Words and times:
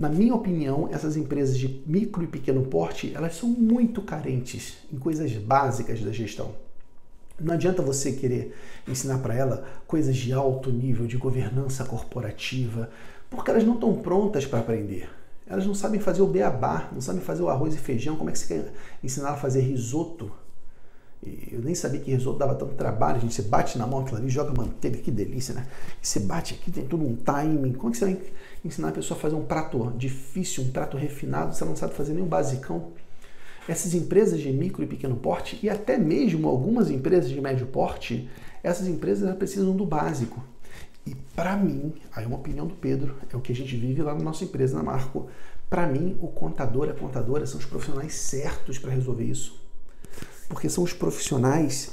Na 0.00 0.08
minha 0.08 0.32
opinião, 0.32 0.88
essas 0.92 1.16
empresas 1.16 1.58
de 1.58 1.82
micro 1.84 2.22
e 2.22 2.28
pequeno 2.28 2.62
porte, 2.62 3.12
elas 3.16 3.34
são 3.34 3.48
muito 3.48 4.00
carentes 4.00 4.76
em 4.92 4.96
coisas 4.96 5.32
básicas 5.32 6.00
da 6.00 6.12
gestão. 6.12 6.54
Não 7.40 7.54
adianta 7.54 7.82
você 7.82 8.12
querer 8.12 8.56
ensinar 8.86 9.18
para 9.18 9.34
ela 9.34 9.66
coisas 9.88 10.16
de 10.16 10.32
alto 10.32 10.70
nível 10.70 11.04
de 11.04 11.16
governança 11.16 11.84
corporativa, 11.84 12.88
porque 13.28 13.50
elas 13.50 13.64
não 13.64 13.74
estão 13.74 13.92
prontas 13.96 14.46
para 14.46 14.60
aprender. 14.60 15.10
Elas 15.44 15.66
não 15.66 15.74
sabem 15.74 15.98
fazer 15.98 16.22
o 16.22 16.28
beabá, 16.28 16.88
não 16.92 17.00
sabem 17.00 17.20
fazer 17.20 17.42
o 17.42 17.48
arroz 17.48 17.74
e 17.74 17.78
feijão. 17.78 18.14
Como 18.14 18.30
é 18.30 18.32
que 18.32 18.38
você 18.38 18.54
quer 18.54 18.72
ensinar 19.02 19.30
a 19.30 19.36
fazer 19.36 19.62
risoto? 19.62 20.30
Eu 21.20 21.60
nem 21.60 21.74
sabia 21.74 22.00
que 22.00 22.12
risoto 22.12 22.38
dava 22.38 22.54
tanto 22.54 22.74
trabalho, 22.74 23.20
gente. 23.20 23.34
Você 23.34 23.42
bate 23.42 23.76
na 23.76 23.86
mão 23.86 24.00
aquilo 24.00 24.18
ali, 24.18 24.28
joga 24.28 24.52
manteiga, 24.54 24.98
que 24.98 25.10
delícia, 25.10 25.52
né? 25.52 25.66
E 26.02 26.06
você 26.06 26.20
bate 26.20 26.54
aqui, 26.54 26.70
tem 26.70 26.86
todo 26.86 27.04
um 27.04 27.16
timing. 27.16 27.72
Como 27.72 27.88
é 27.88 27.92
que 27.92 27.98
você 27.98 28.04
vai 28.04 28.20
ensinar 28.64 28.88
a 28.88 28.92
pessoa 28.92 29.18
a 29.18 29.20
fazer 29.20 29.34
um 29.34 29.44
prato 29.44 29.92
difícil, 29.96 30.64
um 30.64 30.70
prato 30.70 30.96
refinado, 30.96 31.54
você 31.54 31.64
não 31.64 31.74
sabe 31.74 31.94
fazer 31.94 32.14
nem 32.14 32.22
o 32.22 32.26
basicão? 32.26 32.92
Essas 33.68 33.94
empresas 33.94 34.40
de 34.40 34.50
micro 34.50 34.82
e 34.82 34.86
pequeno 34.86 35.16
porte, 35.16 35.58
e 35.62 35.68
até 35.68 35.98
mesmo 35.98 36.48
algumas 36.48 36.88
empresas 36.90 37.28
de 37.28 37.40
médio 37.40 37.66
porte, 37.66 38.30
essas 38.62 38.86
empresas 38.86 39.36
precisam 39.36 39.76
do 39.76 39.84
básico. 39.84 40.42
E 41.04 41.14
para 41.34 41.56
mim, 41.56 41.92
aí 42.12 42.24
é 42.24 42.26
uma 42.26 42.36
opinião 42.36 42.66
do 42.66 42.74
Pedro, 42.74 43.16
é 43.30 43.36
o 43.36 43.40
que 43.40 43.52
a 43.52 43.54
gente 43.54 43.76
vive 43.76 44.02
lá 44.02 44.14
na 44.14 44.22
nossa 44.22 44.44
empresa, 44.44 44.76
na 44.76 44.82
Marco. 44.82 45.28
Para 45.68 45.86
mim, 45.86 46.16
o 46.20 46.28
contador, 46.28 46.88
a 46.88 46.94
contadora 46.94 47.44
são 47.44 47.58
os 47.58 47.66
profissionais 47.66 48.14
certos 48.14 48.78
para 48.78 48.92
resolver 48.92 49.24
isso. 49.24 49.67
Porque 50.48 50.68
são 50.68 50.84
os 50.84 50.92
profissionais 50.92 51.90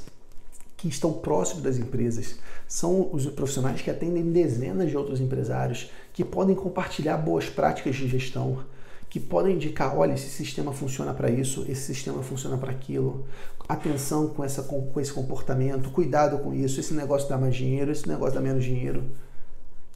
que 0.78 0.88
estão 0.88 1.14
próximos 1.14 1.64
das 1.64 1.78
empresas, 1.78 2.36
são 2.68 3.10
os 3.12 3.26
profissionais 3.28 3.82
que 3.82 3.90
atendem 3.90 4.32
dezenas 4.32 4.90
de 4.90 4.98
outros 4.98 5.20
empresários, 5.20 5.90
que 6.14 6.24
podem 6.24 6.56
compartilhar 6.56 7.18
boas 7.18 7.50
práticas 7.50 7.96
de 7.96 8.08
gestão, 8.08 8.64
que 9.10 9.20
podem 9.20 9.56
indicar, 9.56 9.98
olha, 9.98 10.14
esse 10.14 10.30
sistema 10.30 10.74
funciona 10.74 11.14
para 11.14 11.30
isso, 11.30 11.66
esse 11.70 11.82
sistema 11.82 12.22
funciona 12.22 12.58
para 12.58 12.72
aquilo. 12.72 13.26
Atenção 13.68 14.28
com, 14.28 14.44
essa, 14.44 14.64
com, 14.64 14.86
com 14.88 15.00
esse 15.00 15.14
comportamento, 15.14 15.90
cuidado 15.90 16.38
com 16.40 16.54
isso, 16.54 16.80
esse 16.80 16.94
negócio 16.94 17.30
dá 17.30 17.38
mais 17.38 17.56
dinheiro, 17.56 17.92
esse 17.92 18.08
negócio 18.08 18.36
dá 18.36 18.42
menos 18.42 18.64
dinheiro. 18.64 19.04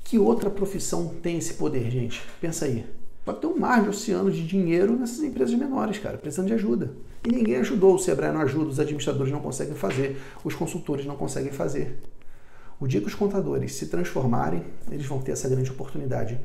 Que 0.04 0.18
outra 0.18 0.50
profissão 0.50 1.08
tem 1.22 1.38
esse 1.38 1.54
poder, 1.54 1.92
gente? 1.92 2.22
Pensa 2.40 2.66
aí. 2.66 2.86
Ter 3.34 3.48
um 3.48 3.58
mar 3.58 3.84
de 3.84 3.90
oceano 3.90 4.32
de 4.32 4.46
dinheiro 4.46 4.98
nessas 4.98 5.20
empresas 5.20 5.54
menores, 5.56 5.98
cara, 6.00 6.18
precisando 6.18 6.48
de 6.48 6.54
ajuda. 6.54 6.92
E 7.28 7.32
ninguém 7.32 7.58
ajudou, 7.58 7.96
o 7.96 8.00
Sebrae 8.00 8.32
não 8.32 8.42
ajuda, 8.42 8.70
os 8.70 8.80
administradores 8.80 9.32
não 9.32 9.42
conseguem 9.42 9.76
fazer, 9.76 10.18
os 10.44 10.56
consultores 10.56 11.06
não 11.06 11.16
conseguem 11.16 11.52
fazer. 11.52 12.00
O 12.80 12.88
dia 12.88 13.02
que 13.02 13.08
os 13.08 13.16
contadores 13.16 13.76
se 13.76 13.88
transformarem, 13.88 14.64
eles 14.90 15.06
vão 15.06 15.20
ter 15.20 15.34
essa 15.34 15.50
grande 15.50 15.70
oportunidade. 15.70 16.40